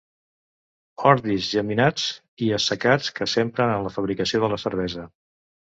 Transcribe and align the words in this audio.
Ordis 1.09 1.49
germinats 1.57 2.07
i 2.47 2.49
assecats 2.59 3.15
que 3.21 3.31
s'empren 3.35 3.77
en 3.79 3.87
la 3.91 3.95
fabricació 4.01 4.47
de 4.47 4.55
la 4.57 4.63
cervesa. 4.69 5.11